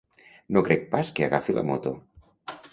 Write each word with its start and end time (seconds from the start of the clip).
No 0.55 0.63
crec 0.69 0.87
pas 0.95 1.13
que 1.19 1.29
agafi 1.29 1.57
la 1.61 1.67
moto. 1.71 1.95